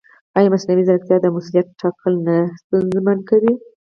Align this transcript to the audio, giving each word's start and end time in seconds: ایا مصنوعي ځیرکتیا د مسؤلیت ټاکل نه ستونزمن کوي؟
ایا 0.37 0.51
مصنوعي 0.53 0.83
ځیرکتیا 0.87 1.17
د 1.21 1.25
مسؤلیت 1.35 1.67
ټاکل 1.81 2.13
نه 2.27 2.35
ستونزمن 2.61 3.17
کوي؟ 3.29 3.53